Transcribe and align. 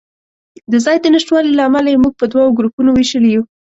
د 0.71 0.73
ځای 0.85 0.97
د 1.01 1.05
نشتوالي 1.15 1.51
له 1.55 1.63
امله 1.67 1.89
یې 1.91 2.01
موږ 2.03 2.13
په 2.17 2.25
دوو 2.31 2.55
ګروپونو 2.57 2.89
وېشلي 2.93 3.29
یو. 3.33 3.43